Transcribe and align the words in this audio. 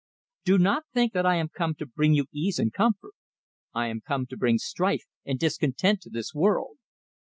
"Do 0.45 0.57
not 0.57 0.85
think 0.95 1.13
that 1.13 1.27
I 1.27 1.35
am 1.35 1.49
come 1.49 1.75
to 1.75 1.85
bring 1.85 2.15
you 2.15 2.25
ease 2.33 2.57
and 2.57 2.73
comfort; 2.73 3.13
I 3.71 3.85
am 3.85 4.01
come 4.01 4.25
to 4.31 4.35
bring 4.35 4.57
strife 4.57 5.05
and 5.27 5.37
discontent 5.37 6.01
to 6.01 6.09
this 6.09 6.33
world. 6.33 6.77